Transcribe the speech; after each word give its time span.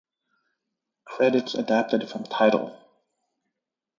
Credits 1.05 1.53
adapted 1.53 2.09
from 2.09 2.23
Tidal 2.23 2.75